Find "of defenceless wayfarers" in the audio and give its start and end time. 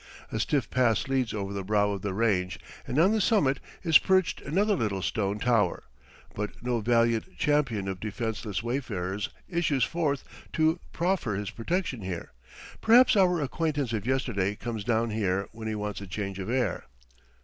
7.87-9.29